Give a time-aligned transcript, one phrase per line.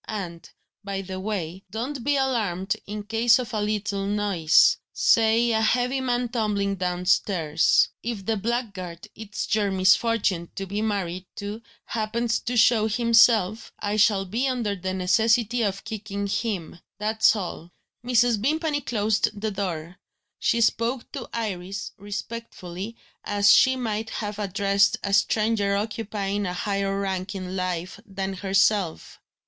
[0.07, 0.49] And,
[0.83, 6.01] by the way, don't be alarmed in case of a little noise say a heavy
[6.01, 7.89] man tumbling downstairs.
[8.01, 13.95] If the blackguard it's your misfortune to be married to happens to show himself, I
[13.95, 16.79] shall be under the necessity of kicking him.
[16.97, 17.71] That's all."
[18.03, 18.41] Mrs.
[18.41, 19.97] Vimpany closed the door.
[20.39, 26.99] She spoke to Iris respectfully, as she might have addressed a stranger occupying a higher
[26.99, 29.19] rank in life than herself.